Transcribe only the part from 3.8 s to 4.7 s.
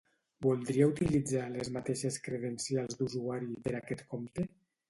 aquest compte?